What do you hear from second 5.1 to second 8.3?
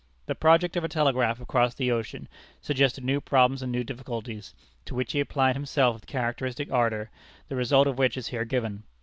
he applied himself with characteristic ardor, the result of which is